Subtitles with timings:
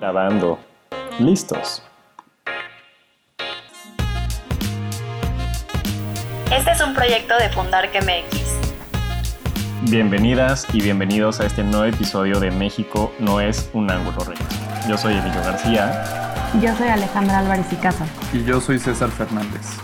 [0.00, 0.58] Grabando.
[1.18, 1.82] Listos.
[6.52, 9.90] Este es un proyecto de Fundar MX.
[9.90, 14.44] Bienvenidas y bienvenidos a este nuevo episodio de México no es un ángulo recto.
[14.86, 16.04] Yo soy Emilio García.
[16.60, 18.06] Yo soy Alejandra Álvarez y Casa.
[18.34, 19.78] Y yo soy César Fernández.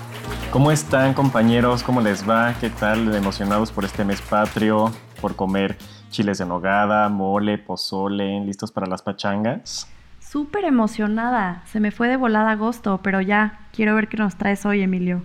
[0.50, 1.82] ¿Cómo están compañeros?
[1.82, 2.54] ¿Cómo les va?
[2.60, 3.14] ¿Qué tal?
[3.14, 4.92] Emocionados por este mes patrio,
[5.22, 5.78] por comer
[6.10, 9.88] chiles de nogada, mole, pozole, listos para las pachangas.
[10.32, 11.62] Súper emocionada.
[11.66, 15.20] Se me fue de volada agosto, pero ya quiero ver qué nos traes hoy, Emilio.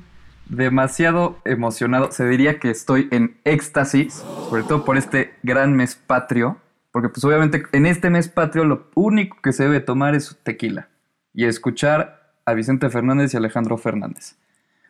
[0.50, 2.12] Demasiado emocionado.
[2.12, 4.16] Se diría que estoy en éxtasis,
[4.50, 6.58] sobre todo por este gran mes patrio.
[6.92, 10.90] Porque pues obviamente en este mes patrio lo único que se debe tomar es tequila.
[11.34, 14.36] Y escuchar a Vicente Fernández y Alejandro Fernández.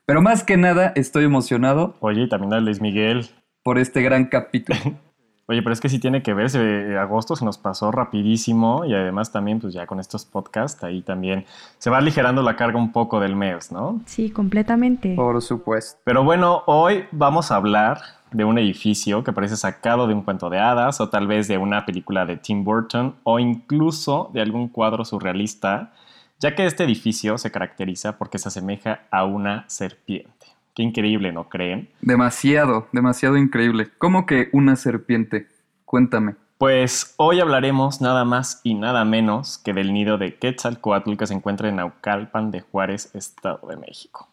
[0.08, 1.96] Pero más que nada estoy emocionado.
[2.00, 3.30] Oye, y también a Luis Miguel.
[3.62, 4.80] Por este gran capítulo.
[5.50, 9.32] Oye, pero es que sí tiene que ver, agosto se nos pasó rapidísimo y además
[9.32, 11.46] también pues ya con estos podcasts ahí también
[11.78, 14.02] se va aligerando la carga un poco del mes, ¿no?
[14.06, 15.16] Sí, completamente.
[15.16, 16.02] Por supuesto.
[16.04, 20.50] Pero bueno, hoy vamos a hablar de un edificio que parece sacado de un cuento
[20.50, 24.68] de hadas o tal vez de una película de Tim Burton o incluso de algún
[24.68, 25.94] cuadro surrealista
[26.40, 30.37] ya que este edificio se caracteriza porque se asemeja a una serpiente.
[30.78, 31.90] Qué increíble, ¿no creen?
[32.02, 33.90] Demasiado, demasiado increíble.
[33.98, 35.48] ¿Cómo que una serpiente?
[35.86, 36.36] Cuéntame.
[36.60, 41.34] Pues hoy hablaremos nada más y nada menos que del nido de Quetzalcoatl que se
[41.34, 44.30] encuentra en Naucalpan de Juárez, Estado de México.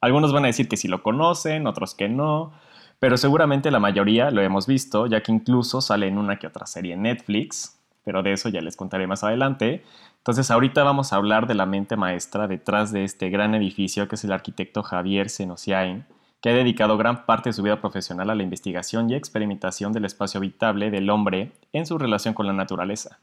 [0.00, 2.52] Algunos van a decir que sí lo conocen, otros que no,
[2.98, 6.66] pero seguramente la mayoría lo hemos visto, ya que incluso sale en una que otra
[6.66, 9.84] serie en Netflix, pero de eso ya les contaré más adelante.
[10.26, 14.16] Entonces ahorita vamos a hablar de la mente maestra detrás de este gran edificio que
[14.16, 16.04] es el arquitecto Javier Senosiain,
[16.40, 20.04] que ha dedicado gran parte de su vida profesional a la investigación y experimentación del
[20.04, 23.20] espacio habitable del hombre en su relación con la naturaleza.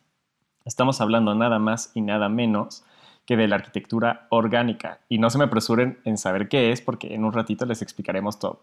[0.64, 2.86] Estamos hablando nada más y nada menos
[3.26, 7.14] que de la arquitectura orgánica, y no se me apresuren en saber qué es porque
[7.14, 8.62] en un ratito les explicaremos todo.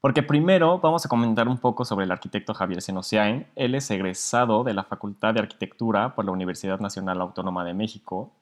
[0.00, 3.46] Porque primero vamos a comentar un poco sobre el arquitecto Javier Senosiain.
[3.54, 8.32] Él es egresado de la Facultad de Arquitectura por la Universidad Nacional Autónoma de México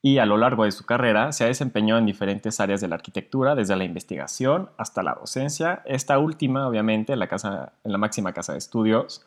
[0.00, 2.96] y a lo largo de su carrera se ha desempeñado en diferentes áreas de la
[2.96, 5.82] arquitectura, desde la investigación hasta la docencia.
[5.84, 9.24] Esta última, obviamente, en la, casa, la máxima casa de estudios.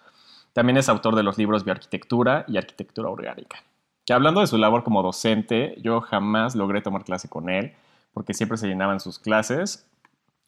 [0.53, 3.63] También es autor de los libros Bioarquitectura y Arquitectura Orgánica.
[4.05, 7.73] Que hablando de su labor como docente, yo jamás logré tomar clase con él,
[8.13, 9.87] porque siempre se llenaban sus clases,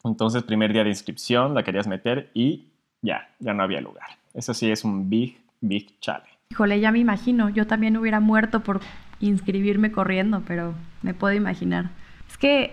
[0.04, 2.68] entonces, primer día de inscripción, la querías meter y
[3.02, 4.06] ya, ya no había lugar.
[4.34, 6.24] Eso sí es un big, big chale.
[6.50, 7.48] Híjole, ya me imagino.
[7.48, 8.80] Yo también hubiera muerto por
[9.20, 11.90] inscribirme corriendo, pero me puedo imaginar.
[12.28, 12.72] Es que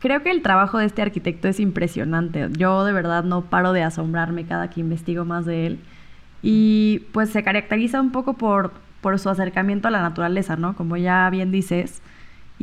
[0.00, 2.48] creo que el trabajo de este arquitecto es impresionante.
[2.52, 5.80] Yo de verdad no paro de asombrarme cada que investigo más de él.
[6.42, 10.76] Y pues se caracteriza un poco por, por su acercamiento a la naturaleza, ¿no?
[10.76, 12.02] Como ya bien dices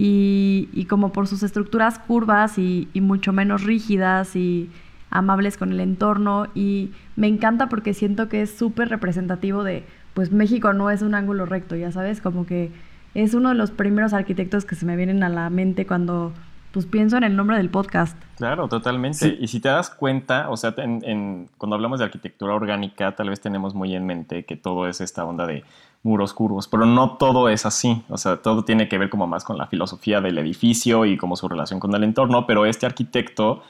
[0.04, 4.70] y, como por sus estructuras curvas y, mucho menos rígidas y
[5.12, 9.84] amables con el entorno y me encanta porque siento que es súper representativo de,
[10.16, 12.72] pues México no es un ángulo recto, ya sabes, como que
[13.14, 16.34] es uno de los primeros arquitectos que se me vienen a la mente cuando
[16.72, 18.18] pues pienso en el nombre del podcast.
[18.38, 19.38] Claro, totalmente.
[19.40, 23.76] Y si te das cuenta, o sea, cuando hablamos de arquitectura orgánica, tal vez tenemos
[23.76, 25.66] muy en mente que todo es esta onda de
[26.04, 28.04] muros curvos, pero no todo es así.
[28.10, 31.36] O sea, todo tiene que ver como más con la filosofía del edificio y como
[31.36, 33.64] su relación con el entorno, pero este arquitecto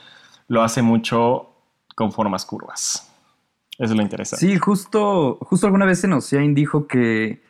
[0.48, 1.50] lo hace mucho
[1.96, 3.12] con formas curvas.
[3.78, 4.46] Eso es lo interesante.
[4.46, 7.42] Sí, justo, justo alguna vez Senosiain dijo que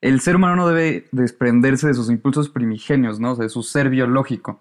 [0.00, 3.32] el ser humano no debe desprenderse de sus impulsos primigenios, ¿no?
[3.32, 4.60] O sea, de su ser biológico.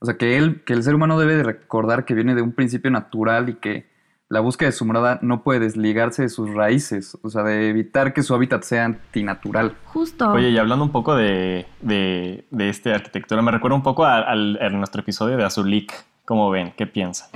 [0.00, 2.52] O sea, que, él, que el ser humano debe de recordar que viene de un
[2.52, 3.91] principio natural y que
[4.32, 8.14] la búsqueda de su morada no puede desligarse de sus raíces, o sea, de evitar
[8.14, 9.76] que su hábitat sea antinatural.
[9.84, 10.32] Justo.
[10.32, 14.34] Oye, y hablando un poco de, de, de esta arquitectura, me recuerda un poco a,
[14.34, 15.92] nuestro episodio de Azulik.
[16.24, 16.72] ¿Cómo ven?
[16.78, 17.28] ¿Qué piensan?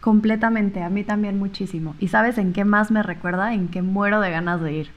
[0.00, 1.94] Completamente, a mí también muchísimo.
[2.00, 3.54] ¿Y sabes en qué más me recuerda?
[3.54, 4.88] En que muero de ganas de ir.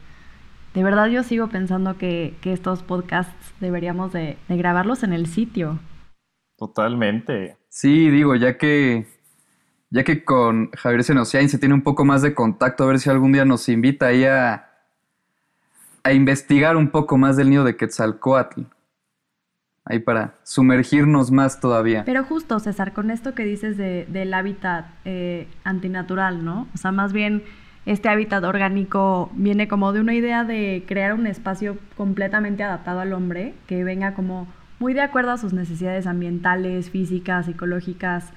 [0.73, 5.27] De verdad yo sigo pensando que, que estos podcasts deberíamos de, de grabarlos en el
[5.27, 5.77] sitio.
[6.57, 7.55] Totalmente.
[7.69, 9.05] Sí, digo, ya que
[9.89, 13.09] ya que con Javier Senosiain se tiene un poco más de contacto, a ver si
[13.09, 14.69] algún día nos invita ahí a,
[16.03, 18.61] a investigar un poco más del nido de Quetzalcoatl.
[19.89, 22.03] Ahí para sumergirnos más todavía.
[22.05, 26.67] Pero justo, César, con esto que dices de, del hábitat eh, antinatural, ¿no?
[26.73, 27.43] O sea, más bien
[27.85, 33.13] este hábitat orgánico viene como de una idea de crear un espacio completamente adaptado al
[33.13, 34.45] hombre, que venga como
[34.79, 38.33] muy de acuerdo a sus necesidades ambientales, físicas, psicológicas,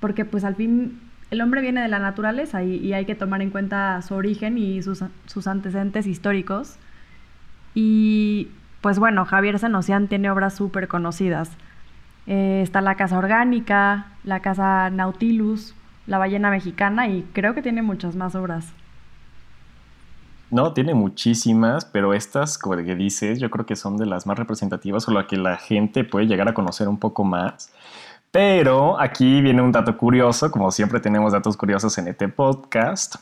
[0.00, 1.00] porque pues al fin
[1.30, 4.82] el hombre viene de la naturaleza y, hay que tomar en cuenta su origen y
[4.82, 5.02] sus,
[5.46, 6.76] antecedentes históricos.
[7.74, 8.48] Y
[8.80, 11.50] pues bueno, Javier Senocian tiene obras súper conocidas.
[12.26, 15.74] Eh, está la Casa Orgánica, la Casa Nautilus,
[16.06, 18.72] la Ballena Mexicana y creo que tiene muchas más obras.
[20.48, 24.38] No, tiene muchísimas, pero estas, como que dices, yo creo que son de las más
[24.38, 27.72] representativas o la que la gente puede llegar a conocer un poco más.
[28.36, 33.14] Pero aquí viene un dato curioso, como siempre tenemos datos curiosos en este podcast.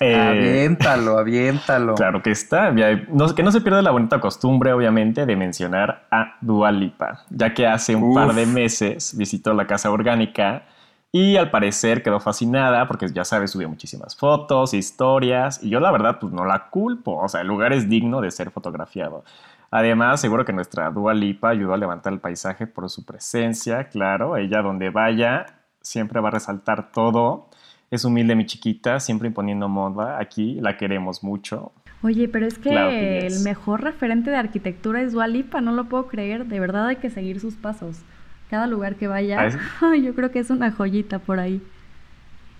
[0.00, 1.94] Eh, aviéntalo, aviéntalo.
[1.94, 2.74] Claro que está.
[2.74, 7.94] que no se pierda la bonita costumbre, obviamente, de mencionar a Dualipa, ya que hace
[7.94, 10.64] un par de meses visitó la casa orgánica
[11.12, 15.92] y al parecer quedó fascinada porque ya sabes, subió muchísimas fotos, historias y yo la
[15.92, 19.22] verdad pues no la culpo, o sea, el lugar es digno de ser fotografiado.
[19.70, 24.36] Además, seguro que nuestra Dua Lipa ayudó a levantar el paisaje por su presencia, claro,
[24.36, 25.46] ella donde vaya
[25.80, 27.48] siempre va a resaltar todo.
[27.90, 30.18] Es humilde mi chiquita, siempre imponiendo moda.
[30.18, 31.72] Aquí la queremos mucho.
[32.02, 36.08] Oye, pero es que, el mejor referente de arquitectura es Dua Lipa, no lo puedo
[36.08, 36.46] creer.
[36.46, 38.02] De verdad hay que seguir sus pasos
[38.50, 39.48] cada lugar que vaya,
[40.02, 41.62] yo creo que es una joyita por ahí.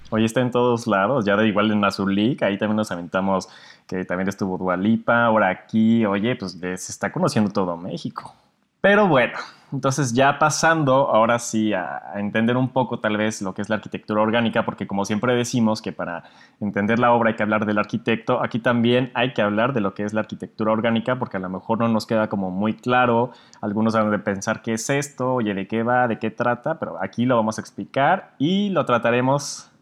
[0.09, 3.49] Hoy está en todos lados, ya de igual en Mazulik, ahí también nos aventamos
[3.89, 8.33] que también estuvo Dualipa, ahora aquí, oye, pues se está conociendo todo México.
[8.81, 9.37] Pero bueno,
[9.73, 13.77] entonces ya pasando ahora sí a, entender un poco tal vez lo que es la
[13.77, 16.23] arquitectura orgánica, porque como siempre decimos que para
[16.61, 19.95] entender la obra hay que hablar del arquitecto, aquí también hay que hablar de lo
[19.95, 23.33] que es la arquitectura orgánica, porque a lo mejor no nos queda como muy claro,
[23.61, 27.03] algunos han de pensar qué es esto, oye, de qué va, de qué trata, pero
[27.03, 29.73] aquí lo vamos a explicar y lo trataremos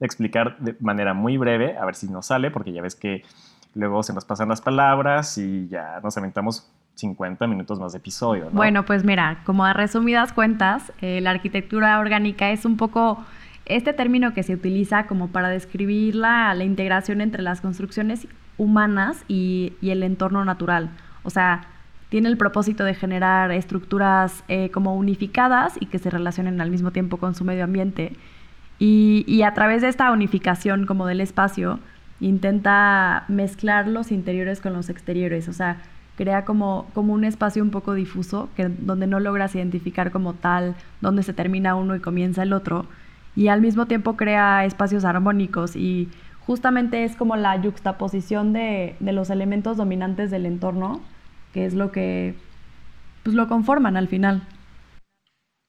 [0.00, 3.22] explicar de manera muy breve, a ver si nos sale, porque ya ves que
[3.74, 8.46] luego se nos pasan las palabras y ya nos aventamos 50 minutos más de episodio.
[8.46, 8.50] ¿no?
[8.50, 13.24] Bueno, pues mira, como a resumidas cuentas, eh, la arquitectura orgánica es un poco
[13.66, 19.74] este término que se utiliza como para describir la, integración entre las construcciones humanas y,
[19.82, 20.90] el entorno natural.
[21.22, 21.66] O sea,
[22.08, 26.90] tiene el propósito de generar estructuras eh, como unificadas y que se relacionen al mismo
[26.90, 28.12] tiempo con su medio ambiente.
[28.78, 31.80] Y, a través de esta unificación como del espacio,
[32.20, 35.48] intenta mezclar los interiores con los exteriores.
[35.48, 35.78] O sea,
[36.16, 40.76] crea como, como un espacio un poco difuso, que, donde no logras identificar como tal
[41.00, 42.86] dónde se termina uno y comienza el otro,
[43.36, 46.08] y al mismo tiempo crea espacios armónicos y
[46.40, 51.00] justamente es como la yuxtaposición de, de los elementos dominantes del entorno,
[51.52, 52.34] que es lo que
[53.22, 54.42] pues, lo conforman al final.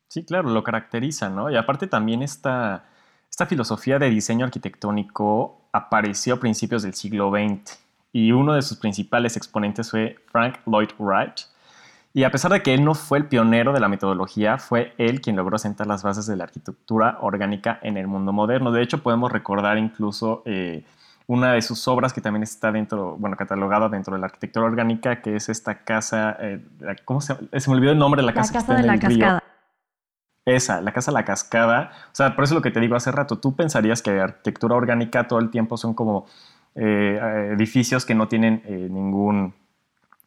[0.09, 1.51] Sí, claro, lo caracteriza, ¿no?
[1.51, 2.88] Y aparte también esta,
[3.29, 7.79] esta filosofía de diseño arquitectónico apareció a principios del siglo XX
[8.11, 11.41] y uno de sus principales exponentes fue Frank Lloyd Wright.
[12.11, 15.21] Y a pesar de que él no fue el pionero de la metodología, fue él
[15.21, 18.71] quien logró sentar las bases de la arquitectura orgánica en el mundo moderno.
[18.71, 20.83] De hecho, podemos recordar incluso eh,
[21.27, 25.21] una de sus obras que también está dentro, bueno, catalogada dentro de la arquitectura orgánica,
[25.21, 26.59] que es esta casa, eh,
[27.05, 28.51] ¿cómo se, se me olvidó el nombre de la casa?
[28.53, 29.43] La casa de la cascada.
[30.55, 31.91] Esa, la casa la cascada.
[32.07, 35.27] O sea, por eso lo que te digo hace rato, tú pensarías que arquitectura orgánica
[35.27, 36.25] todo el tiempo son como
[36.73, 39.53] eh, edificios que no tienen eh, ningún,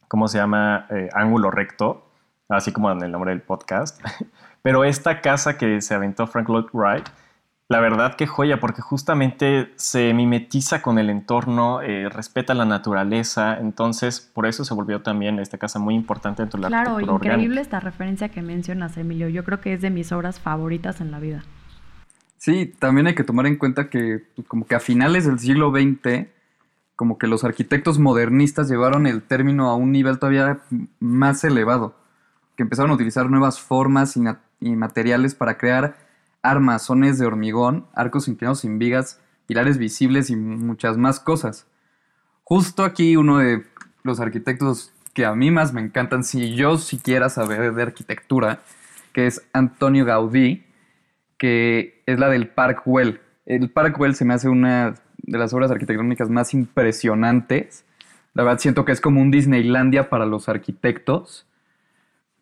[0.07, 2.07] ¿cómo se llama?, eh, ángulo recto,
[2.47, 4.01] así como en el nombre del podcast.
[4.61, 7.09] Pero esta casa que se aventó Frank Lloyd Wright,
[7.69, 11.79] la verdad que joya, porque justamente se mimetiza con el entorno,
[12.11, 16.69] respeta la naturaleza, entonces por eso se volvió también esta casa muy importante dentro de
[16.69, 19.29] la Claro, increíble esta referencia que mencionas, Emilio.
[19.29, 21.43] Yo creo que es de mis obras favoritas en la vida.
[22.43, 25.71] Sí, también hay que tomar en cuenta que pues, como que a finales del siglo
[25.71, 26.27] XX,
[26.97, 30.59] como que los arquitectos modernistas llevaron el término a un nivel todavía
[30.99, 31.95] más elevado,
[32.57, 35.95] que empezaron a utilizar nuevas formas y, materiales para crear
[36.43, 41.67] armazones de hormigón, arcos inclinados sin vigas, pilares visibles y muchas más cosas.
[42.43, 43.63] Justo aquí uno de
[44.03, 48.59] los arquitectos que a mí más me encantan, si yo siquiera saber de arquitectura,
[49.13, 50.65] que es Antonio Gaudí,
[51.37, 53.21] que es la del Park Well.
[53.45, 57.85] El Park Well se me hace una de las obras arquitectónicas más impresionantes.
[58.33, 61.45] La verdad siento que es como un Disneylandia para los arquitectos.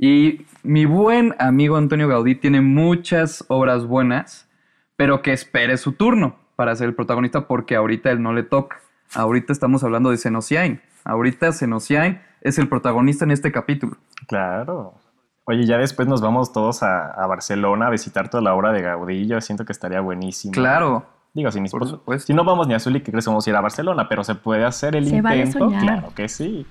[0.03, 4.49] Y mi buen amigo Antonio Gaudí tiene muchas obras buenas,
[4.95, 8.79] pero que espere su turno para ser el protagonista porque ahorita él no le toca.
[9.13, 10.81] Ahorita estamos hablando de Senociain.
[11.03, 13.95] Ahorita Senociain es el protagonista en este capítulo.
[14.27, 14.95] Claro.
[15.43, 19.27] Oye, ya después nos vamos todos a, Barcelona a visitar toda la obra de Gaudí.
[19.27, 20.51] Yo siento que estaría buenísimo.
[20.51, 21.05] Claro.
[21.35, 21.59] Digo, si,
[22.17, 24.23] si no vamos ni a Zuli, que crees que vamos a ir a Barcelona, pero
[24.23, 25.67] se puede hacer el intento.
[25.79, 26.65] Claro que sí.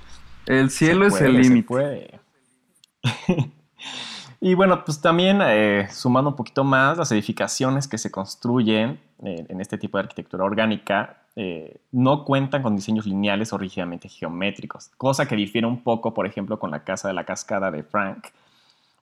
[0.46, 2.18] El cielo es el límite.
[4.40, 9.60] y bueno, pues también eh, sumando un poquito más, las edificaciones que se construyen en
[9.60, 15.26] este tipo de arquitectura orgánica eh, no cuentan con diseños lineales o rígidamente geométricos, cosa
[15.26, 18.26] que difiere un poco, por ejemplo, con la Casa de la Cascada de Frank,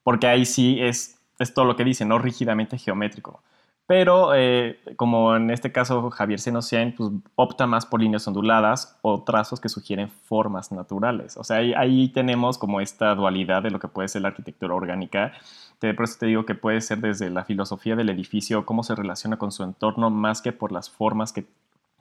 [0.03, 3.43] porque ahí sí es, es todo lo que dice, no rígidamente geométrico.
[3.89, 9.23] Pero eh, como en este caso Javier Senocian pues, opta más por líneas onduladas o
[9.23, 11.39] trazos que sugieren formas naturales.
[11.39, 14.75] O sea, ahí, ahí, tenemos como esta dualidad de lo que puede ser la arquitectura
[14.75, 15.33] orgánica.
[15.81, 19.39] Por eso te digo que puede ser desde la filosofía del edificio, cómo se relaciona
[19.39, 21.47] con su entorno, más que por las formas que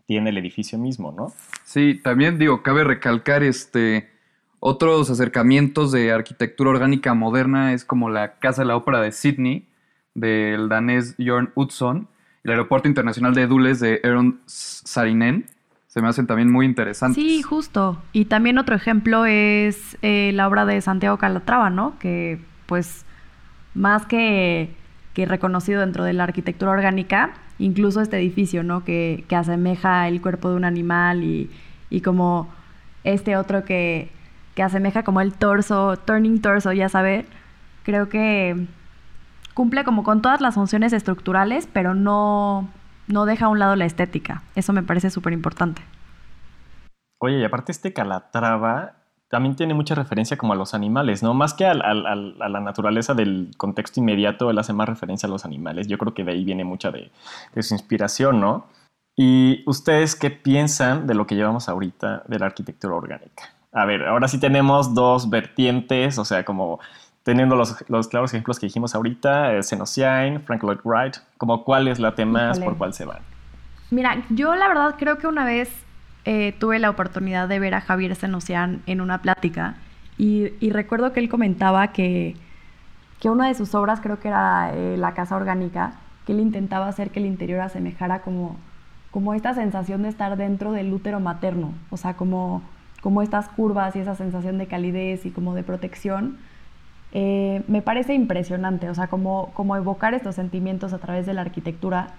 [0.05, 1.31] tiene el edificio mismo, ¿no?
[1.63, 4.11] Sí, también digo, cabe recalcar este...
[4.59, 9.67] Otros acercamientos de arquitectura orgánica moderna es como la Casa de la Ópera de Sydney,
[10.17, 12.07] del danés Jørn Utzon,
[12.43, 15.45] el Aeropuerto Internacional de Dulles de Aaron Sarinen.
[15.85, 17.23] Se me hacen también muy interesantes.
[17.23, 18.01] Sí, justo.
[18.13, 21.97] Y también otro ejemplo es eh, la obra de Santiago Calatrava, ¿no?
[21.99, 23.05] Que pues
[23.73, 24.75] más que,
[25.15, 28.83] reconocido dentro de la arquitectura orgánica, incluso este edificio, ¿no?
[28.83, 31.49] Que, que asemeja el cuerpo de un animal y,
[31.89, 32.49] y como
[33.03, 34.09] este otro que,
[34.55, 37.25] que asemeja como el torso, turning torso, ya sabe,
[37.83, 38.67] creo que
[39.57, 42.69] cumple como con todas las funciones estructurales, pero no,
[43.07, 44.43] no deja a un lado la estética.
[44.53, 45.81] Eso me parece súper importante.
[47.19, 48.97] Oye, y aparte este Calatrava
[49.29, 51.33] también tiene mucha referencia como a los animales, ¿no?
[51.33, 55.87] Más que a, la naturaleza del contexto inmediato, él hace más referencia a los animales.
[55.87, 57.09] Yo creo que de ahí viene mucha de,
[57.55, 58.67] de su inspiración, ¿no?
[59.15, 63.45] ¿Y ustedes qué piensan de lo que llevamos ahorita de la arquitectura orgánica?
[63.71, 66.79] A ver, ahora sí tenemos dos vertientes, o sea, como
[67.27, 71.99] teniendo los, los, claros ejemplos que dijimos ahorita, eh, Frank Lloyd Wright, como cuál es
[71.99, 73.17] la tema, por cuál se van.
[73.91, 75.69] Mira, yo la verdad creo que una vez
[76.23, 79.75] eh, tuve la oportunidad de ver a Javier Senocian en una plática
[80.17, 82.37] y, y recuerdo que él comentaba que,
[83.19, 86.87] que, una de sus obras, creo que era eh, La Casa Orgánica, que él intentaba
[86.87, 88.55] hacer que el interior asemejara como,
[89.11, 92.61] como esta sensación de estar dentro del útero materno, o sea, como,
[93.01, 96.37] como estas curvas y esa sensación de calidez y como de protección
[97.13, 101.41] eh, me parece impresionante, o sea, como, como evocar estos sentimientos a través de la
[101.41, 102.09] arquitectura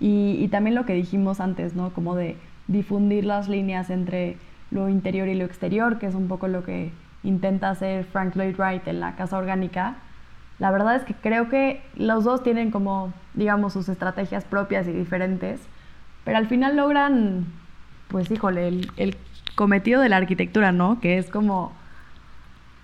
[0.00, 1.92] y, también lo que dijimos antes, ¿no?
[1.92, 4.36] Como de difundir las líneas entre
[4.72, 6.90] lo interior y lo exterior, que es un poco lo que
[7.22, 9.94] intenta hacer Frank Lloyd Wright en la Casa Orgánica.
[10.58, 14.92] La verdad es que creo que los dos tienen como, digamos, sus estrategias propias y
[14.92, 15.60] diferentes,
[16.24, 17.46] pero al final logran,
[18.08, 19.16] pues híjole, el, el
[19.54, 20.98] cometido de la arquitectura, ¿no?
[20.98, 21.72] Que es como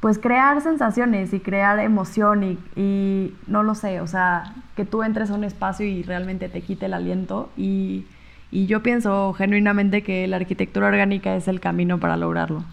[0.00, 5.30] pues crear sensaciones y crear emoción y, no lo sé, o sea, que tú entres
[5.30, 8.06] a un espacio y realmente te quite el aliento y,
[8.50, 12.64] yo pienso genuinamente que la arquitectura orgánica es el camino para lograrlo.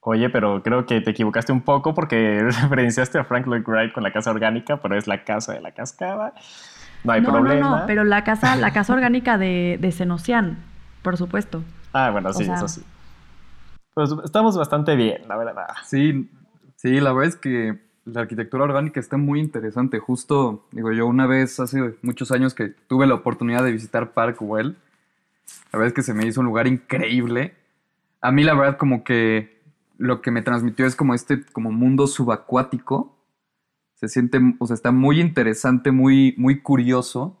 [0.00, 4.04] Oye, pero creo que te equivocaste un poco porque referenciaste a Frank Lloyd Wright con
[4.04, 6.34] la casa orgánica, pero es la casa de la cascada.
[7.02, 7.68] No hay problema.
[7.68, 9.92] No, no, pero la casa, la casa orgánica de, de
[11.02, 11.64] por supuesto.
[11.92, 12.84] Ah, bueno, sí, eso sí.
[13.96, 15.68] Pues estamos bastante bien, la verdad.
[15.86, 16.28] Sí,
[16.74, 19.98] sí, la verdad es que la arquitectura orgánica está muy interesante.
[20.00, 24.76] Justo, digo yo, una vez hace muchos años que tuve la oportunidad de visitar Parkwell,
[25.72, 27.54] la verdad es que se me hizo un lugar increíble.
[28.20, 29.62] A mí la verdad como que
[29.96, 33.16] lo que me transmitió es como este como mundo subacuático.
[33.94, 37.38] Se siente, o sea, está muy interesante, muy, muy curioso.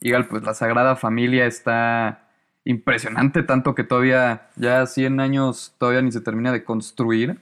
[0.00, 2.27] Igual, pues la Sagrada Familia está
[2.68, 7.40] impresionante, tanto que todavía, ya 100 años, todavía ni se termina de construir.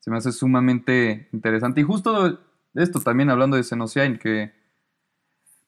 [0.00, 1.80] Se me hace sumamente interesante.
[1.80, 2.38] Y justo
[2.74, 4.52] esto también hablando de Senocian, que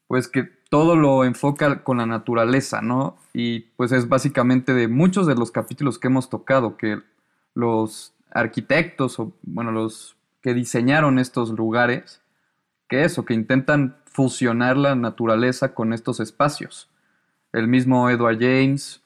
[0.08, 3.16] pues que todo lo enfoca con la naturaleza, ¿no?
[3.32, 7.00] Y pues es básicamente de muchos de los capítulos que hemos tocado, que
[7.54, 12.20] los arquitectos o, bueno, los que diseñaron estos lugares,
[12.88, 16.90] que eso, que intentan fusionar la naturaleza con estos espacios
[17.54, 19.00] el mismo Edward James,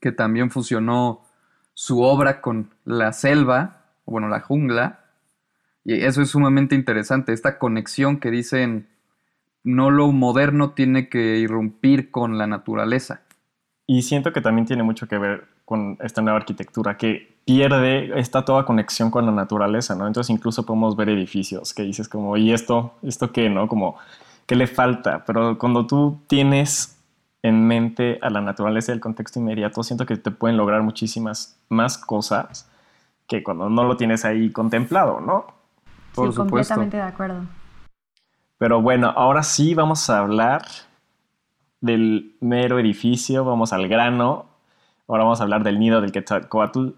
[0.00, 1.22] que también fusionó
[1.74, 5.00] su obra con la selva, bueno, la jungla.
[5.84, 8.88] Y eso es sumamente interesante, esta conexión que dicen,
[9.62, 13.20] no lo moderno tiene que irrumpir con la naturaleza.
[13.86, 18.44] Y siento que también tiene mucho que ver con esta nueva arquitectura que pierde esta
[18.44, 20.06] toda conexión con la naturaleza, ¿no?
[20.06, 22.94] Entonces incluso podemos ver edificios que dices como, ¿y esto?
[23.02, 23.68] ¿Esto qué, no?
[23.68, 23.96] Como,
[24.46, 25.24] ¿qué le falta?
[25.26, 26.95] Pero cuando tú tienes
[27.46, 31.60] en mente a la naturaleza y el contexto inmediato, siento que te pueden lograr muchísimas
[31.68, 32.68] más cosas
[33.28, 35.46] que cuando no lo tienes ahí contemplado, ¿no?
[36.14, 37.42] Por sí, completamente de acuerdo.
[38.58, 40.62] Pero bueno, ahora sí vamos a hablar
[41.80, 44.46] del mero edificio, vamos al grano.
[45.06, 46.90] Ahora vamos a hablar del nido del Quetzalcoatl,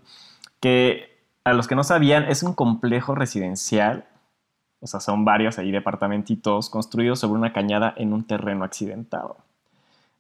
[0.61, 4.07] que a los que no sabían es un complejo residencial,
[4.81, 9.37] o sea, son varios ahí departamentitos construidos sobre una cañada en un terreno accidentado.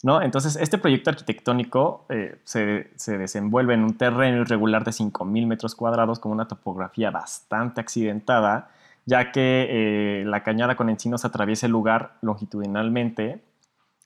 [0.02, 0.23] ¿No?
[0.23, 5.75] Entonces, este proyecto arquitectónico eh, se, se, desenvuelve en un terreno irregular de 5.000 metros
[5.75, 8.71] cuadrados con una topografía bastante accidentada,
[9.07, 13.43] ya que eh, la cañada con encinos atraviesa el lugar longitudinalmente.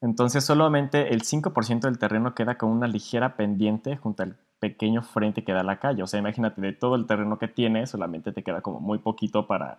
[0.01, 5.45] Entonces, solamente el 5% del terreno queda con una ligera pendiente junto al pequeño frente
[5.45, 6.03] que da la calle.
[6.03, 9.47] O sea, imagínate, de todo el terreno que tiene, solamente te queda como muy poquito
[9.47, 9.79] para,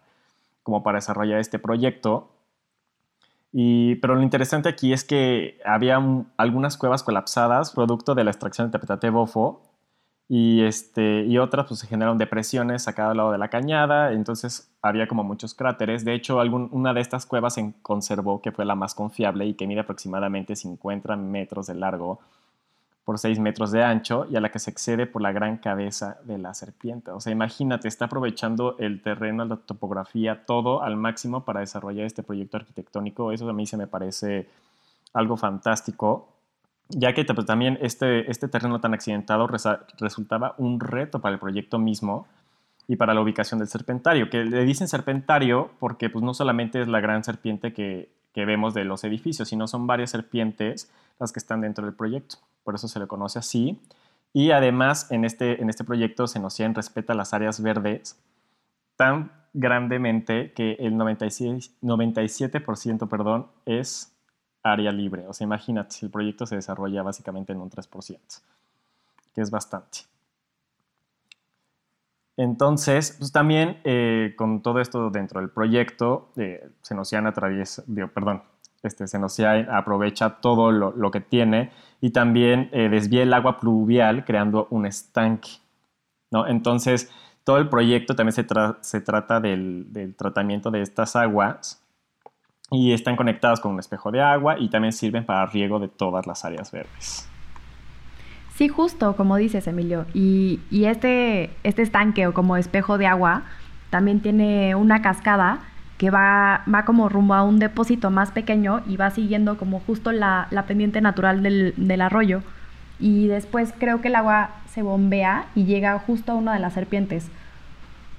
[0.61, 2.29] como para desarrollar este proyecto.
[3.53, 6.01] Pero lo interesante aquí es que había
[6.37, 9.61] algunas cuevas colapsadas producto de la extracción de Tepetate Bofo
[10.27, 14.71] y, este, y otras pues se generaron depresiones a cada lado de la cañada, entonces
[14.81, 16.03] había como muchos cráteres.
[16.03, 19.53] De hecho, algún, una de estas cuevas se conservó que fue la más confiable y
[19.53, 22.19] que mide aproximadamente 50 metros de largo
[23.05, 26.17] por 6 metros de ancho y a la que se excede por la gran cabeza
[26.23, 27.11] de la serpiente.
[27.11, 32.23] O sea, imagínate, está aprovechando el terreno, la topografía, todo al máximo para desarrollar este
[32.23, 33.31] proyecto arquitectónico.
[33.31, 34.47] Eso a mí se me parece
[35.13, 36.29] algo fantástico,
[36.89, 39.47] ya que pues, también este, este terreno tan accidentado
[39.99, 42.25] resultaba un reto para el proyecto mismo
[42.87, 46.87] y para la ubicación del serpentario, que le dicen serpentario porque pues, no solamente es
[46.87, 51.39] la gran serpiente que, que vemos de los edificios, sino son varias serpientes las que
[51.39, 53.79] están dentro del proyecto por eso se le conoce así.
[54.31, 58.19] Y además en este, en este proyecto se nos respeta las áreas verdes
[58.95, 64.15] tan grandemente que el 96, 97% perdón, es
[64.63, 65.27] área libre.
[65.27, 68.19] O sea, imagínate, el proyecto se desarrolla básicamente en un 3%,
[69.35, 69.99] que es bastante.
[72.35, 78.43] Entonces, pues también eh, con todo esto dentro del proyecto, eh, se nos atraviesa, perdón,
[78.81, 81.71] este, Senociae aprovecha todo lo, que tiene
[82.01, 85.51] y también eh, desvía el agua pluvial creando un estanque.
[86.31, 86.47] ¿no?
[86.47, 87.09] Entonces,
[87.43, 88.45] todo el proyecto también se,
[88.81, 91.81] se trata del, del, tratamiento de estas aguas
[92.71, 96.25] y están conectadas con un espejo de agua y también sirven para riego de todas
[96.27, 97.32] las áreas verdes.
[98.55, 100.05] Sí, justo como dices, Emilio.
[100.13, 103.43] Y, este, este estanque o como espejo de agua
[103.89, 105.59] también tiene una cascada
[105.97, 110.11] que va, va como rumbo a un depósito más pequeño y va siguiendo como justo
[110.11, 112.41] la, pendiente natural del, arroyo.
[112.99, 116.73] Y después creo que el agua se bombea y llega justo a una de las
[116.73, 117.29] serpientes.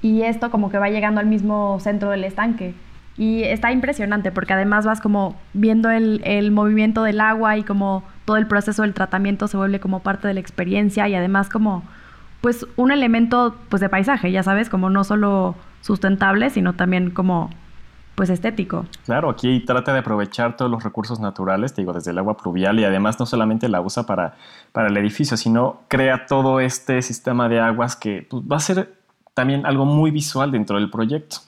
[0.02, 2.74] Y esto como que va llegando al mismo centro del estanque.
[3.16, 8.03] Y está impresionante porque además vas como viendo el, el, movimiento del agua y como
[8.24, 11.85] todo el proceso del tratamiento se vuelve como parte de la experiencia y además como
[12.40, 17.50] pues un elemento pues de paisaje, ya sabes, como no solo sustentable, sino también como
[18.14, 18.87] pues estético.
[19.07, 22.79] Claro, aquí trata de aprovechar todos los recursos naturales, te digo, desde el agua pluvial
[22.79, 24.35] y además no solamente la usa para,
[24.72, 28.94] para el edificio, sino crea todo este sistema de aguas que pues, va a ser
[29.35, 31.38] también algo muy visual dentro del proyecto.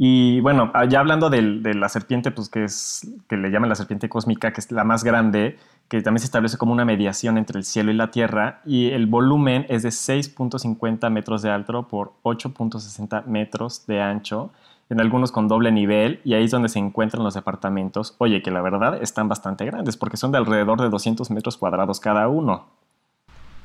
[0.00, 3.74] Y bueno, ah, ya hablando de la serpiente, pues que es que le llaman la
[3.74, 5.58] serpiente cósmica, que es la más grande,
[5.88, 9.08] que también se establece como una mediación entre el cielo y la tierra, y el
[9.08, 14.52] volumen es de 6.50 metros de alto por 8.60 metros de ancho,
[14.88, 18.14] en algunos con doble nivel, y ahí es donde se encuentran los departamentos.
[18.18, 21.98] Oye, que la verdad están bastante grandes, porque son de alrededor de 200 metros cuadrados
[21.98, 22.66] cada uno.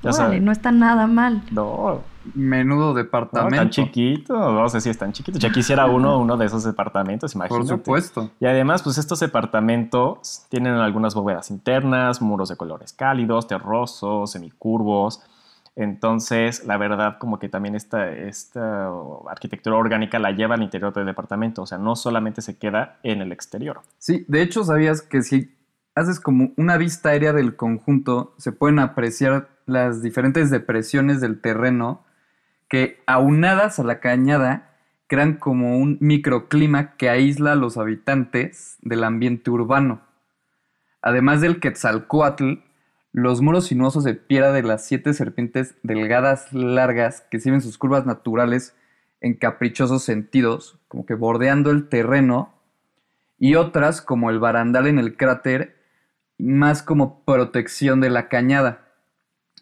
[0.04, 1.44] Ya Órale, no está nada mal.
[1.52, 2.02] No.
[2.36, 3.56] Menudo departamento.
[3.56, 5.40] tan chiquito, no sé si es tan chiquito.
[5.40, 7.68] Ya quisiera uno, uno de esos departamentos, imagínate.
[7.68, 8.30] Por supuesto.
[8.40, 15.22] Y además, pues estos departamentos tienen algunas bóvedas internas, muros de colores cálidos, terrosos, semicurvos.
[15.76, 18.92] Entonces, la verdad, como que también esta, esta
[19.28, 23.22] arquitectura orgánica la lleva al interior del departamento, o sea, no solamente se queda en
[23.22, 23.82] el exterior.
[23.98, 25.56] Sí, de hecho, sabías que si
[25.96, 32.04] haces como una vista aérea del conjunto, se pueden apreciar las diferentes depresiones del terreno
[32.68, 34.70] que, aunadas a la cañada,
[35.08, 40.02] crean como un microclima que aísla a los habitantes del ambiente urbano.
[41.02, 42.54] Además del Quetzalcoatl,
[43.12, 48.08] los muros sinuosos de piedra de las siete serpientes delgadas, largas, que sirven sus curvas
[48.08, 48.76] naturales
[49.22, 52.54] en caprichosos sentidos, como que bordeando el terreno,
[53.38, 55.76] y otras como el barandal en el cráter,
[56.40, 58.83] más como protección de la cañada.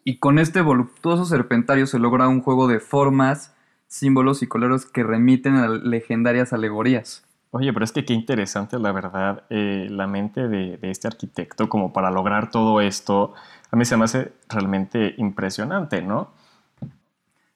[0.04, 3.56] Y con este voluptuoso serpentario se logra un juego de formas,
[3.88, 7.24] símbolos y colores que remiten a legendarias alegorías.
[7.52, 11.92] Oye, pero es que qué interesante, la verdad, eh, la mente de, este arquitecto como
[11.92, 13.34] para lograr todo esto.
[13.70, 16.32] A mí se me hace realmente impresionante, ¿no?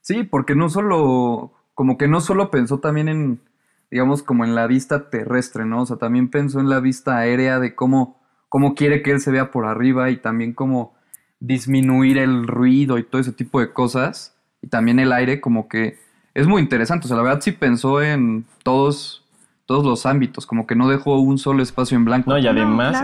[0.02, 3.42] Sí, porque no solo, como que no solo pensó también en,
[3.90, 5.84] digamos, como en la vista terrestre, ¿no?
[5.84, 9.32] O sea, también pensó en la vista aérea de cómo, cómo quiere que él se
[9.32, 10.95] vea por arriba y también cómo
[11.39, 14.36] disminuir el ruido y todo ese tipo de cosas.
[14.62, 15.98] Y también el aire, como que
[16.34, 17.06] es muy interesante.
[17.06, 19.26] O sea, la verdad sí pensó en todos
[19.65, 22.30] todos los ámbitos, como que no dejó un solo espacio en blanco.
[22.30, 23.04] No, y además,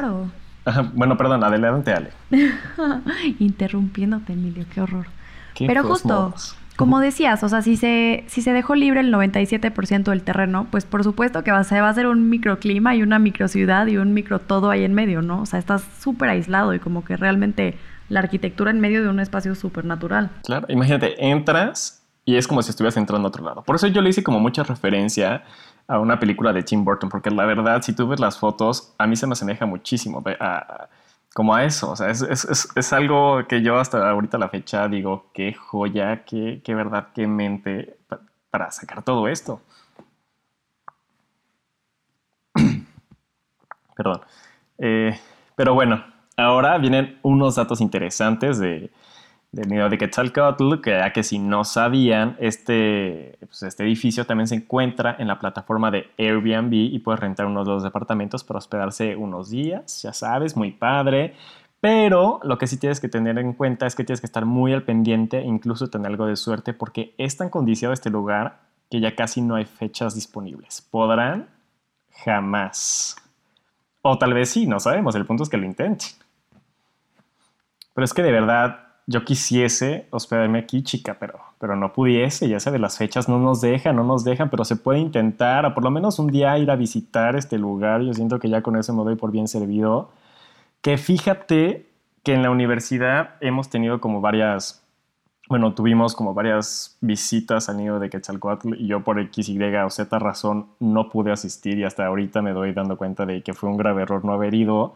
[0.94, 2.12] Bueno, perdón, adelante, Ale.
[3.40, 5.08] Interrumpiéndote, Emilio, qué horror.
[5.56, 6.34] ¿Qué Pero justo,
[6.76, 10.86] como decías, o sea, si se, si se dejó libre el 97% del terreno, pues
[10.86, 14.14] por supuesto que va, se va a hacer un microclima y una microciudad y un
[14.14, 15.42] micro todo ahí en medio, ¿no?
[15.42, 17.78] O sea, estás súper aislado y como que realmente
[18.12, 20.30] la arquitectura en medio de un espacio súper natural.
[20.44, 23.64] Claro, imagínate, entras y es como si estuvieras entrando a otro lado.
[23.64, 25.44] Por eso yo le hice como mucha referencia
[25.88, 29.08] a una película de Tim Burton, porque la verdad, si tú ves las fotos, a
[29.08, 30.88] mí se me asemeja muchísimo a-
[31.34, 31.92] como a eso.
[31.92, 36.24] O sea, es, es- es- algo que yo hasta ahorita la fecha digo, qué joya,
[36.26, 38.20] qué, qué verdad, qué mente pa-
[38.50, 39.62] para sacar todo esto.
[43.96, 44.22] Perdón.
[44.78, 45.18] Eh,
[45.56, 46.04] pero bueno,
[46.42, 48.92] ahora vienen unos datos interesantes de,
[49.52, 54.56] nido de Quetzalcoatl, que ya que si no sabían, este, pues este edificio también se
[54.56, 59.50] encuentra en la plataforma de Airbnb y puedes rentar unos dos departamentos para hospedarse unos
[59.50, 61.36] días, ya sabes, muy padre.
[61.82, 64.72] Pero lo que sí tienes que tener en cuenta es que tienes que estar muy
[64.72, 68.60] al pendiente, incluso tener algo de suerte, porque es tan codiciado este lugar
[68.92, 70.88] que ya casi no hay fechas disponibles.
[70.92, 71.48] ¿Podrán?
[72.24, 73.16] Jamás.
[74.04, 75.16] O tal vez sí, no sabemos.
[75.16, 76.10] El punto es que lo intenten.
[77.94, 82.48] Pero es que de verdad yo quisiese hospedarme aquí, chica, pero, pero no pudiese.
[82.48, 85.66] Ya sabes, las fechas no nos dejan, no nos dejan, pero se puede intentar.
[85.66, 88.02] A por lo menos un día ir a visitar este lugar.
[88.02, 90.12] Yo siento que ya con eso me doy por bien servido.
[90.82, 91.88] Que fíjate
[92.24, 94.84] que en la universidad hemos tenido como varias,
[95.50, 99.90] bueno, tuvimos como varias visitas al nido de Quetzalcoatl y yo por X, Y o
[99.90, 103.70] Z razón no pude asistir y hasta ahorita me doy dando cuenta de que fue
[103.70, 104.94] un grave error no haber ido.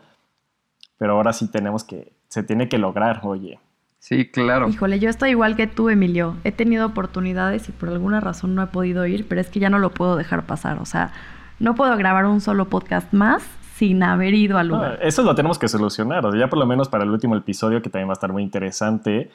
[0.98, 3.60] Pero ahora sí tenemos que, se tiene que lograr, oye.
[4.00, 4.69] Sí, claro.
[4.69, 6.36] Híjole, yo estoy igual que tú, Emilio.
[6.43, 9.69] He tenido oportunidades y por alguna razón no he podido ir, pero es que ya
[9.71, 10.78] no lo puedo dejar pasar.
[10.80, 11.12] O sea,
[11.60, 13.41] no puedo grabar un solo podcast más
[13.78, 15.00] sin haber ido al No, lugar.
[15.02, 16.24] eso lo tenemos que solucionar.
[16.26, 18.32] O sea, ya por lo menos para el último episodio, que también va a estar
[18.32, 19.32] muy interesante,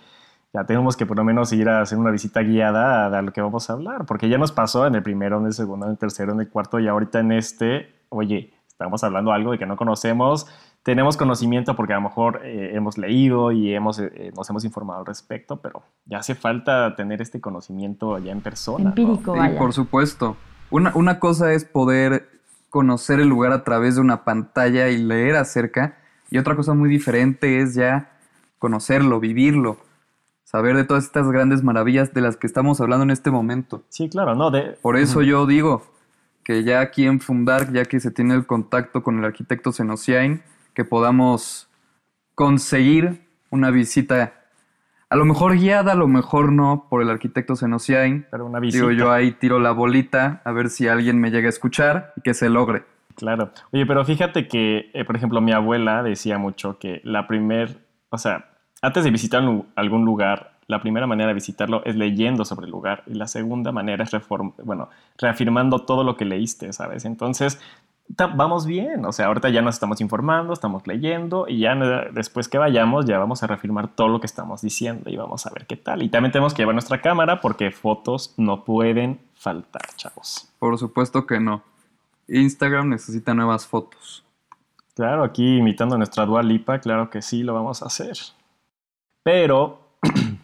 [0.55, 3.33] ya tenemos que por lo menos ir a hacer una visita guiada a, a lo
[3.33, 4.07] que vamos a hablar.
[4.07, 6.49] Porque ya nos pasó en el primero, en el segundo, en el tercero, en el
[6.49, 10.47] cuarto y ahorita en este, oye, estamos hablando de algo de que no conocemos.
[10.83, 15.01] Tenemos conocimiento porque a lo mejor eh, hemos leído y hemos, eh, nos hemos informado
[15.01, 18.85] al respecto, pero ya hace falta tener este conocimiento ya en persona.
[18.85, 18.89] ¿no?
[18.91, 19.59] Empírico, Sí, vaya.
[19.59, 20.37] por supuesto.
[20.71, 22.29] Una, una cosa es poder
[22.71, 25.99] conocer el lugar a través de una pantalla y leer acerca,
[26.31, 28.13] y otra cosa muy diferente es ya
[28.59, 29.77] conocerlo, vivirlo,
[30.45, 33.83] saber de todas estas grandes maravillas de las que estamos hablando en este momento.
[33.89, 35.83] Sí, claro, no, de, Por eso yo digo
[36.45, 40.43] que ya aquí en Fundar, ya que se tiene el contacto con el arquitecto Senociain,
[40.75, 41.69] que podamos
[42.35, 44.35] conseguir una visita,
[45.09, 48.87] a lo mejor guiada, a lo mejor no, por el arquitecto Senociain, pero una visita.
[48.87, 52.23] Digo, yo ahí tiro la bolita a ver si alguien me llega a escuchar y
[52.23, 52.85] que se logre.
[53.17, 53.51] Claro.
[53.73, 57.79] Oye, pero fíjate que, eh, por ejemplo, mi abuela decía mucho que la primer,
[58.09, 59.43] o sea, antes de visitar
[59.75, 63.73] algún lugar, la primera manera de visitarlo es leyendo sobre el lugar y la segunda
[63.73, 67.05] manera es reform bueno, reafirmando todo lo que leíste, ¿sabes?
[67.05, 67.61] Entonces,
[68.17, 71.75] vamos bien, o sea, ahorita ya nos estamos informando, estamos leyendo y ya
[72.13, 75.51] después que vayamos ya vamos a reafirmar todo lo que estamos diciendo y vamos a
[75.51, 76.03] ver qué tal.
[76.03, 80.49] Y también tenemos que llevar nuestra cámara porque fotos no pueden faltar, chavos.
[80.59, 81.63] Por supuesto que no.
[82.29, 84.25] Instagram necesita nuevas fotos.
[84.95, 88.17] Claro, aquí imitando a nuestra Dua Lipa, claro que sí, lo vamos a hacer.
[89.23, 89.81] Pero,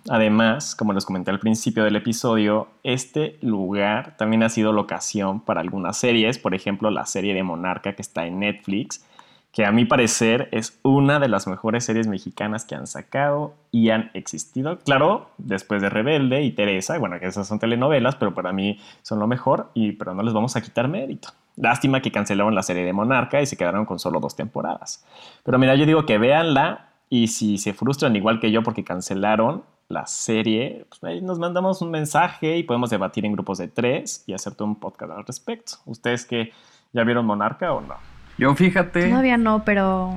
[0.09, 5.61] además, como les comenté al principio del episodio, este lugar también ha sido locación para
[5.61, 9.05] algunas series, por ejemplo, la serie de Monarca que está en Netflix,
[9.53, 13.89] que a mi parecer es una de las mejores series mexicanas que han sacado y
[13.89, 14.79] han existido.
[14.81, 19.19] Claro, después de Rebelde y Teresa, bueno, que esas son telenovelas, pero para mí son
[19.19, 21.31] lo mejor, y, pero no les vamos a quitar mérito.
[21.57, 25.07] Lástima que cancelaron la serie de Monarca y se quedaron con solo dos temporadas.
[25.43, 29.63] Pero mira, yo digo que véanla y si se frustran igual que yo porque cancelaron
[29.89, 34.25] la serie, pues ahí nos mandamos un mensaje y podemos debatir en grupos de tres
[34.27, 35.75] y hacer todo un podcast al respecto.
[35.87, 36.53] ¿Ustedes que
[36.93, 37.95] ya vieron Monarca o no?
[38.39, 40.15] Yo fíjate, Todavía no, pero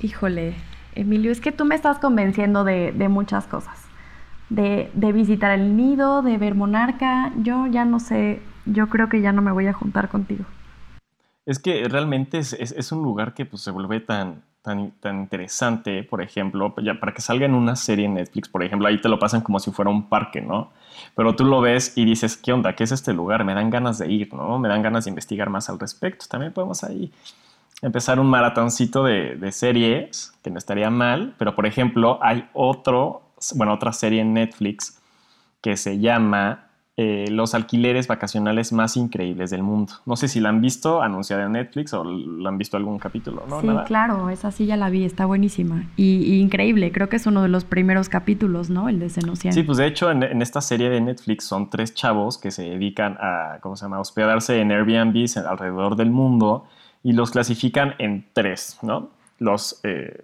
[0.00, 0.54] híjole,
[0.94, 3.76] Emilio, es que tú me estás convenciendo de, de muchas cosas.
[4.50, 7.32] De, de visitar el nido, de ver monarca.
[7.42, 10.44] Yo ya no sé, yo creo que ya no me voy a juntar contigo.
[11.44, 15.20] Es que realmente es, es- es un lugar que pues, se vuelve tan, tan, tan
[15.20, 19.00] interesante, por ejemplo, ya para que salga en una serie en Netflix, por ejemplo, ahí
[19.00, 20.70] te lo pasan como si fuera un parque, ¿no?
[21.14, 22.74] Pero tú lo ves y dices, ¿qué onda?
[22.74, 23.44] ¿Qué es este lugar?
[23.44, 24.58] Me dan ganas de ir, ¿no?
[24.58, 26.26] Me dan ganas de investigar más al respecto.
[26.28, 27.12] También podemos ahí
[27.82, 33.22] empezar un maratoncito de, de series, que no estaría mal, pero por ejemplo, hay otro,
[33.54, 35.00] bueno, otra serie en Netflix
[35.60, 36.67] que se llama
[37.00, 39.92] eh, los alquileres vacacionales más increíbles del mundo.
[40.04, 43.44] No sé si la han visto anunciada en Netflix o la han visto algún capítulo,
[43.48, 43.60] ¿no?
[43.60, 45.88] Sí, claro, esa sí ya la vi, está buenísima.
[45.94, 48.88] Y, increíble, creo que es uno de los primeros capítulos, ¿no?
[48.88, 49.54] El de Senocian.
[49.54, 53.16] Sí, pues de hecho en, esta serie de Netflix son tres chavos que se dedican
[53.20, 56.66] a, ¿cómo se llama?, hospedarse en Airbnbs alrededor del mundo
[57.04, 59.10] y los clasifican en tres, ¿no?
[59.38, 60.22] Los eh,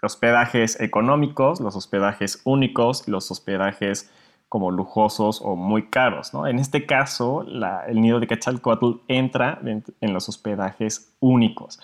[0.00, 4.08] hospedajes económicos, los hospedajes únicos y los hospedajes
[4.52, 6.34] como lujosos o muy caros.
[6.34, 6.46] ¿no?
[6.46, 7.46] En este caso,
[7.88, 11.80] el nido de Quetzalcoatl entra en, los hospedajes únicos.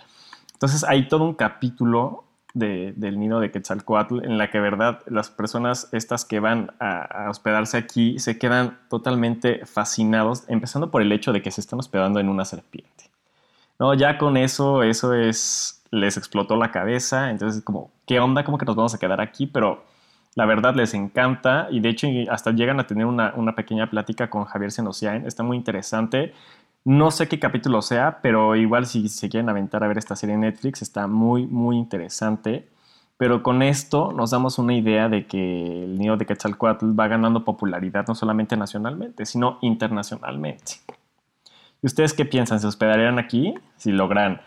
[0.52, 5.88] Entonces hay todo un capítulo del nido de Quetzalcoatl en la que, verdad, las personas
[5.92, 11.40] estas que van a, hospedarse aquí se quedan totalmente fascinados, empezando por el hecho de
[11.40, 13.09] que se están hospedando en una serpiente.
[13.78, 18.44] No, ya con eso, eso es, les explotó la cabeza, entonces como, ¿qué onda?
[18.44, 19.46] ¿Cómo que nos vamos a quedar aquí?
[19.46, 19.88] Pero
[20.34, 24.44] la verdad les encanta y de hecho hasta llegan a tener una, pequeña plática con
[24.44, 25.26] Javier Senociain.
[25.26, 26.32] Está muy interesante.
[26.84, 30.34] No sé qué capítulo sea, pero igual si se quieren aventar a ver esta serie
[30.34, 32.68] en Netflix, está muy, muy interesante.
[33.16, 37.44] Pero con esto nos damos una idea de que el nido de Quetzalcoatl va ganando
[37.44, 40.74] popularidad no solamente nacionalmente, sino internacionalmente.
[41.82, 42.60] ¿Y ustedes qué piensan?
[42.60, 44.40] ¿Se hospedarían aquí si logran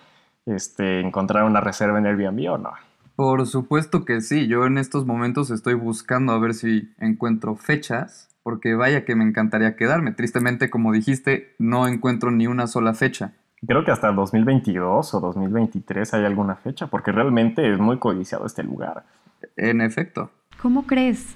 [0.46, 2.72] este, encontrar una reserva en Airbnb o no?
[3.16, 8.30] Por supuesto que sí, yo en estos momentos estoy buscando a ver si encuentro fechas,
[8.44, 10.12] porque vaya que me encantaría quedarme.
[10.12, 13.34] Tristemente, como dijiste, no encuentro ni una sola fecha.
[13.66, 18.64] Creo que hasta 2022 o 2023 hay alguna fecha, porque realmente es muy codiciado este
[18.64, 19.04] lugar.
[19.56, 20.32] En efecto.
[20.62, 21.36] ¿Cómo crees?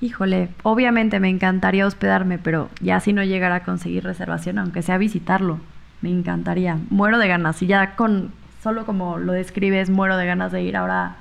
[0.00, 4.98] Híjole, obviamente me encantaría hospedarme, pero ya si no llegara a conseguir reservación, aunque sea
[4.98, 5.58] visitarlo,
[6.00, 6.78] me encantaría.
[6.90, 7.62] Muero de ganas.
[7.62, 11.16] Y ya con, solo como lo describes, muero de ganas de ir ahora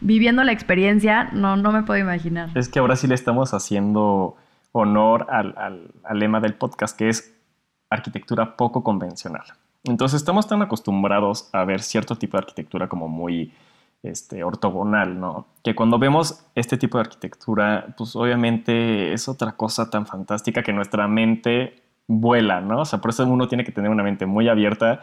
[0.00, 2.50] viviendo la experiencia, no, no me puedo imaginar.
[2.56, 4.36] Es que ahora sí le estamos haciendo
[4.72, 7.38] honor al, al, lema del podcast, que es
[7.88, 9.44] arquitectura poco convencional.
[9.84, 13.52] Entonces estamos tan acostumbrados a ver cierto tipo de arquitectura como muy
[14.02, 15.46] este, ortogonal, ¿no?
[15.62, 20.72] Que cuando vemos este tipo de arquitectura, pues obviamente es otra cosa tan fantástica que
[20.72, 22.80] nuestra mente vuela, ¿no?
[22.80, 25.00] O sea, por eso uno tiene que tener una mente muy abierta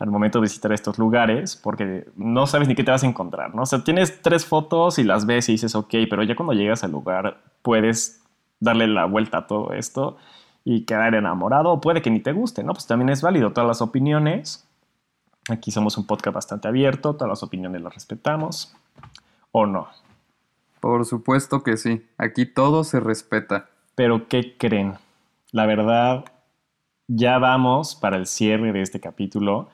[0.00, 3.54] al momento de visitar estos lugares, porque no sabes ni qué te vas a encontrar,
[3.54, 3.62] ¿no?
[3.62, 6.82] O sea, tienes tres fotos y las ves y dices, ok, pero ya cuando llegas
[6.82, 8.22] al lugar puedes
[8.60, 10.16] darle la vuelta a todo esto
[10.64, 12.72] y quedar enamorado, o puede que ni te guste, ¿no?
[12.72, 14.66] Pues también es válido todas las opiniones.
[15.50, 18.74] Aquí somos un podcast bastante abierto, todas las opiniones las respetamos,
[19.52, 19.88] ¿o no?
[20.80, 23.68] Por supuesto que sí, aquí todo se respeta.
[23.94, 24.94] Pero ¿qué creen?
[25.52, 26.24] La verdad,
[27.06, 29.68] ya vamos para el cierre de este capítulo.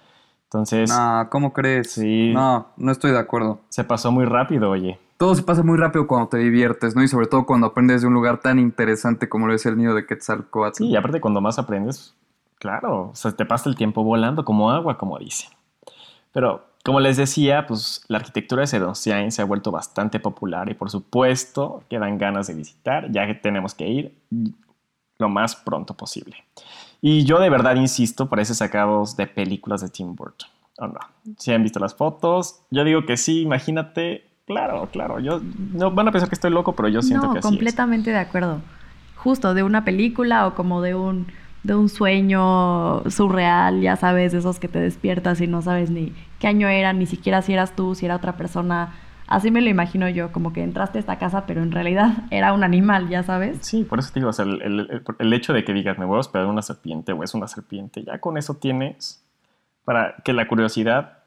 [0.47, 0.89] Entonces.
[0.89, 1.93] No, ¿cómo crees?
[1.93, 2.33] Sí.
[2.33, 3.61] No, no estoy de acuerdo.
[3.69, 4.99] Se pasó muy rápido, oye.
[5.19, 7.03] Todo se pasa muy rápido cuando te diviertes, ¿no?
[7.03, 9.95] Y sobre todo cuando aprendes de un lugar tan interesante como lo es el nido
[9.95, 10.77] de Quetzalcoatl.
[10.77, 12.15] Sí, y aparte cuando más aprendes,
[12.59, 15.49] claro, o sea, te pasa el tiempo volando como agua, como dice.
[16.33, 20.75] Pero, como les decía, pues la arquitectura de Sedoncian se ha vuelto bastante popular y
[20.75, 24.19] por supuesto quedan ganas de visitar, ya que tenemos que ir
[25.19, 26.37] lo más pronto posible.
[27.09, 30.49] Y yo de verdad insisto, parece sacados de películas de Tim Burton.
[30.79, 30.99] ¿O no?
[31.39, 34.25] Si han visto las fotos, yo digo que sí, imagínate.
[34.45, 35.21] Claro, claro.
[35.21, 35.41] Yo,
[35.73, 38.61] no, van a pensar que estoy loco, pero yo siento que así completamente de acuerdo.
[39.15, 41.29] Justo de una película o como de un,
[41.63, 46.49] de un sueño surreal, ya sabes, esos que te despiertas y no sabes ni qué
[46.49, 48.95] año era, ni siquiera si eras tú, si era otra persona
[49.29, 52.53] Así me lo imagino yo, como que entraste a esta casa, pero en realidad era
[52.53, 53.59] un animal, ya sabes.
[53.61, 56.21] Sí, por eso te digo, o sea, el, hecho de que digas, me voy a
[56.21, 59.23] hospedar una serpiente o es una serpiente, ya con eso tienes
[59.85, 61.19] para que la curiosidad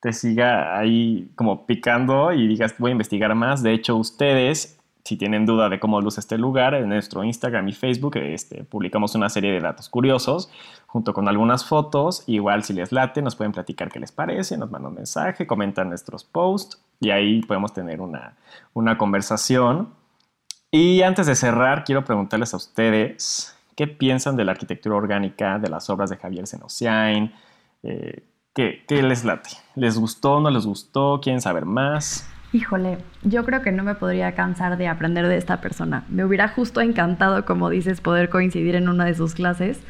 [0.00, 3.62] te siga ahí como picando y digas, voy a investigar más.
[3.62, 4.73] De hecho, ustedes
[5.04, 9.14] si tienen duda de cómo luce este lugar, en nuestro Instagram y Facebook este, publicamos
[9.14, 10.50] una serie de datos curiosos
[10.86, 12.24] junto con algunas fotos.
[12.26, 15.90] Igual si les late, nos pueden platicar qué les parece, nos mandan un mensaje, comentan
[15.90, 18.36] nuestros posts y ahí podemos tener una,
[18.72, 19.90] una conversación.
[20.70, 25.68] Y antes de cerrar, quiero preguntarles a ustedes qué piensan de la arquitectura orgánica, de
[25.68, 27.30] las obras de Javier Senociain.
[27.82, 28.22] Eh,
[28.54, 29.50] ¿qué, ¿Qué les late?
[29.74, 30.40] ¿Les gustó?
[30.40, 31.20] ¿No les gustó?
[31.22, 32.26] ¿Quieren saber más?
[32.54, 36.04] Híjole, yo creo que no me podría cansar de aprender de esta persona.
[36.08, 39.80] Me hubiera justo encantado, como dices, poder coincidir en una de sus clases,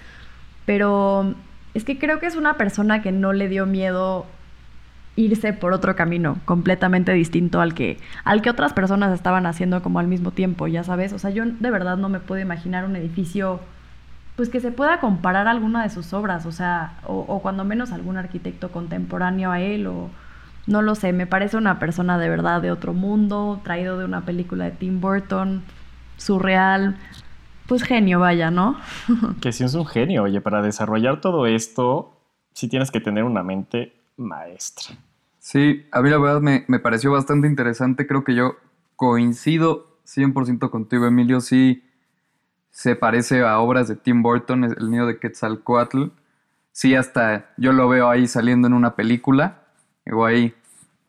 [0.65, 1.35] pero
[1.75, 4.25] es que creo que es una persona que no le dio miedo
[5.15, 9.99] irse por otro camino completamente distinto al que al que otras personas estaban haciendo como
[9.99, 12.97] al mismo tiempo, ya sabes, o sea, yo de verdad no me puedo imaginar un
[12.97, 13.61] edificio
[14.37, 18.17] pues que se pueda comparar alguna de sus obras, o sea, o cuando menos algún
[18.17, 20.09] arquitecto contemporáneo a él o
[20.67, 24.25] no lo sé, me parece una persona de verdad de otro mundo, traído de una
[24.25, 25.63] película de Tim Burton,
[26.17, 26.97] surreal.
[27.67, 28.77] Pues genio, vaya, ¿no?
[29.41, 32.13] que sí es un genio, oye, para desarrollar todo esto,
[32.53, 34.97] sí tienes que tener una mente maestra.
[35.39, 38.07] Sí, a mí la verdad me, me pareció bastante interesante.
[38.07, 38.57] Creo que yo
[38.97, 41.41] coincido 100% contigo, Emilio.
[41.41, 41.85] Sí,
[42.71, 46.07] se parece a obras de Tim Burton, El nido de Quetzalcoatl.
[46.73, 49.64] Sí, hasta yo lo veo ahí saliendo en una película.
[50.13, 50.55] O ahí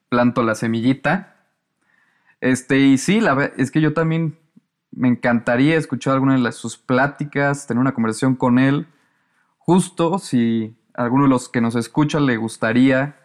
[0.09, 1.35] planto la semillita.
[2.41, 4.37] Este, y sí, la, es que yo también
[4.91, 8.87] me encantaría escuchar alguna de sus pláticas, tener una conversación con él.
[9.57, 13.17] Justo si a alguno de los que nos escuchan le gustaría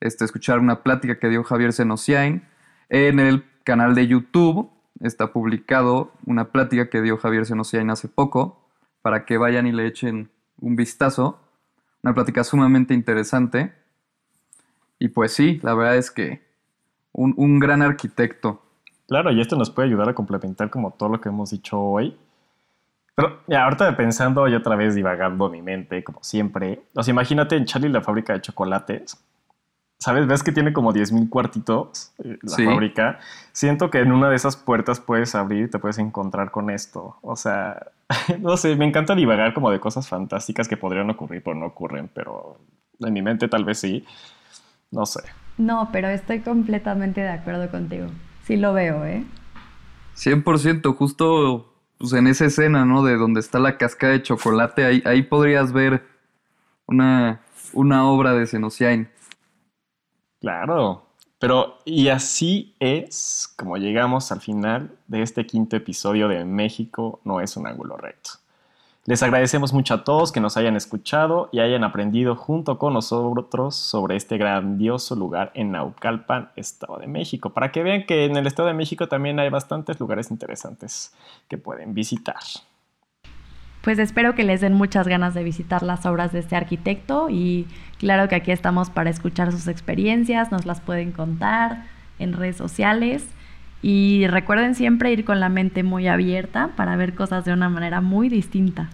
[0.00, 2.46] este, escuchar una plática que dio Javier Senosiain
[2.88, 8.68] en el canal de YouTube está publicado una plática que dio Javier Senosiain hace poco,
[9.02, 11.40] para que vayan y le echen un vistazo.
[12.02, 13.74] Una plática sumamente interesante.
[15.04, 16.40] Y pues sí, la verdad es que
[17.12, 18.62] un, gran arquitecto.
[19.06, 22.16] Claro, y esto nos puede ayudar a complementar como todo lo que hemos dicho hoy.
[23.14, 26.84] Pero ya, ahorita pensando y otra vez divagando mi mente, como siempre.
[26.94, 29.22] O sea, imagínate en Charlie la fábrica de chocolates
[29.98, 30.26] ¿sabes?
[30.26, 33.18] Ves que tiene como 10.000 cuartitos eh, la fábrica.
[33.52, 37.16] Siento que en una de esas puertas puedes abrir y te puedes encontrar con esto.
[37.22, 37.90] O sea,
[38.40, 42.10] no sé, me encanta divagar como de cosas fantásticas que podrían ocurrir, pero no ocurren,
[42.12, 42.58] pero
[43.00, 44.04] en mi mente tal vez sí.
[44.90, 45.20] No sé.
[45.56, 48.06] No, pero estoy completamente de acuerdo contigo.
[48.44, 49.24] Sí lo veo, ¿eh?
[50.16, 53.04] 100%, justo pues, en esa escena, ¿no?
[53.04, 56.04] De donde está la cascada de chocolate, ahí, ahí podrías ver
[56.86, 57.40] una,
[57.72, 59.08] una obra de Senosiain.
[60.40, 61.06] Claro,
[61.38, 67.40] pero y así es como llegamos al final de este quinto episodio de México no
[67.40, 68.30] es un ángulo recto.
[69.06, 73.76] Les agradecemos mucho a todos que nos hayan escuchado y hayan aprendido junto con nosotros
[73.76, 78.46] sobre este grandioso lugar en Naucalpan, Estado de México, para que vean que en el
[78.46, 81.14] Estado de México también hay bastantes lugares interesantes
[81.48, 82.40] que pueden visitar.
[83.82, 87.66] Pues espero que les den muchas ganas de visitar las obras de este arquitecto y
[87.98, 91.84] claro que aquí estamos para escuchar sus experiencias, nos las pueden contar
[92.18, 93.26] en redes sociales
[93.84, 98.00] y recuerden siempre ir con la mente muy abierta para ver cosas de una manera
[98.00, 98.88] muy distinta.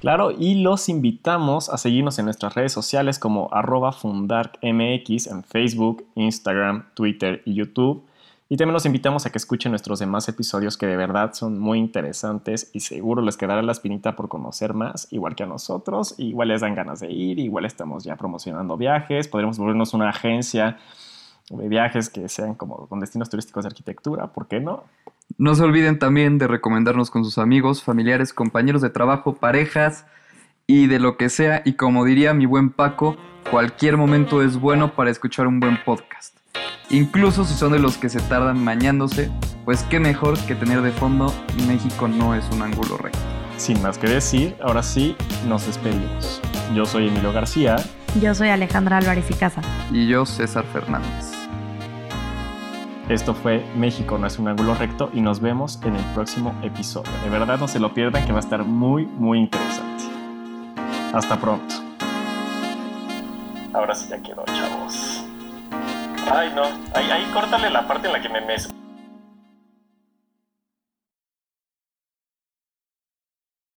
[0.00, 6.04] Claro, y los invitamos a seguirnos en nuestras redes sociales como arroba fundarmx en Facebook,
[6.14, 8.04] Instagram, Twitter y YouTube
[8.48, 11.80] y también los invitamos a que escuchen nuestros demás episodios que de verdad son muy
[11.80, 16.14] interesantes y seguro les quedará la espinita por conocer más, igual que a nosotros.
[16.18, 20.78] Igual les dan ganas de ir, igual estamos ya promocionando viajes, podremos volvernos una agencia
[21.50, 24.84] de viajes que sean como con destinos turísticos de arquitectura, ¿por qué no?
[25.36, 30.06] No se olviden también de recomendarnos con sus amigos, familiares, compañeros de trabajo, parejas
[30.66, 31.62] y de lo que sea.
[31.64, 33.16] Y como diría mi buen Paco,
[33.50, 36.36] cualquier momento es bueno para escuchar un buen podcast.
[36.90, 39.30] Incluso si son de los que se tardan mañándose,
[39.64, 41.32] pues qué mejor que tener de fondo
[41.66, 43.18] México no es un ángulo recto.
[43.56, 45.16] Sin más que decir, ahora sí
[45.48, 46.40] nos despedimos.
[46.74, 47.76] Yo soy Emilio García.
[48.20, 49.62] Yo soy Alejandra Álvarez y Casa.
[49.90, 51.33] Y yo César Fernández.
[53.08, 57.12] Esto fue México no es un ángulo recto y nos vemos en el próximo episodio.
[57.22, 60.04] De verdad no se lo pierdan que va a estar muy muy interesante.
[61.12, 61.74] Hasta pronto.
[63.74, 65.22] Ahora sí ya quedó, chavos.
[66.32, 66.62] Ay, no.
[66.94, 68.72] Ahí, ahí córtale la parte en la que me mes.